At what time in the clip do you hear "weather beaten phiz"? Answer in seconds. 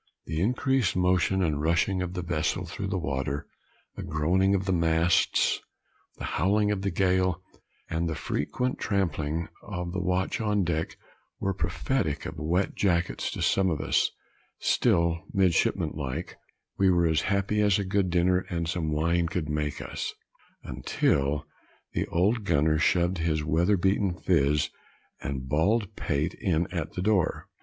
23.43-24.71